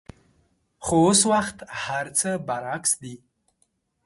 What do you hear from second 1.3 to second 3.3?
وخت هرڅه برعکس دي.